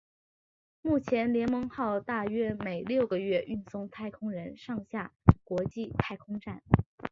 [0.81, 6.63] 目前联盟号大约每六个月运送太空人上下国际太空站。